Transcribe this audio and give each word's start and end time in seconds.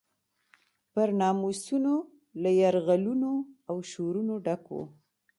پر 0.93 1.09
ناموسونو 1.21 1.95
له 2.41 2.49
یرغلونو 2.61 3.31
او 3.69 3.75
شورونو 3.89 4.33
ډک 4.45 4.63
و. 4.73 4.77